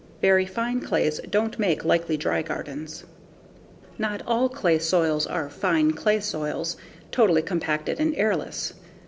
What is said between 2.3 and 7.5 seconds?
gardens. Not all clay soils are "fine clay soils," totally